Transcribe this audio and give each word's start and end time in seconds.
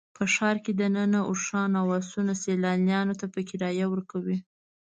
په 0.17 0.23
ښار 0.33 0.55
کې 0.63 0.71
دننه 0.79 1.19
اوښان 1.29 1.71
او 1.81 1.87
اسونه 1.99 2.33
سیلانیانو 2.43 3.13
ته 3.19 3.25
په 3.33 3.39
کرایه 3.49 3.85
ورکوي. 3.89 4.37